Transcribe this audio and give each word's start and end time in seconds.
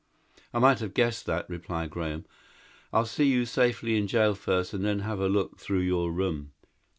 "I 0.51 0.57
might 0.57 0.79
have 0.79 0.95
guessed 0.95 1.27
that," 1.27 1.47
replied 1.47 1.91
Graham. 1.91 2.25
"I'll 2.91 3.05
see 3.05 3.25
you 3.25 3.45
safely 3.45 3.95
in 3.97 4.07
jail 4.07 4.33
first 4.33 4.73
and 4.73 4.83
then 4.83 5.01
have 5.01 5.19
a 5.19 5.29
look 5.29 5.59
through 5.59 5.81
your 5.81 6.11
room. 6.11 6.53